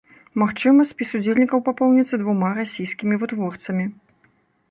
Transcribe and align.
Магчыма, 0.43 0.85
спіс 0.91 1.09
удзельнікаў 1.19 1.59
папоўніцца 1.67 2.15
двума 2.23 2.49
расійскімі 2.61 3.15
вытворцамі. 3.25 3.85